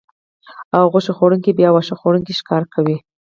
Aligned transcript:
او 0.77 0.83
غوښه 0.93 1.13
خوړونکي 1.17 1.51
بیا 1.59 1.69
واښه 1.71 1.95
خوړونکي 1.99 2.33
ښکار 2.39 2.63
کوي 2.73 2.97